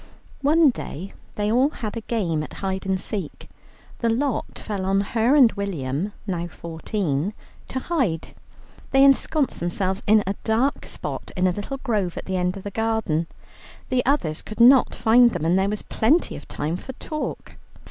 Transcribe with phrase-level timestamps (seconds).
[0.41, 3.47] One day they all had a game at Hide and Seek.
[3.99, 7.33] The lot fell on her and William, now fourteen,
[7.67, 8.29] to hide.
[8.89, 12.63] They ensconced themselves in a dark spot in a little grove at the end of
[12.63, 13.27] the garden.
[13.89, 17.57] The others could not find them, and there was plenty of time for talk.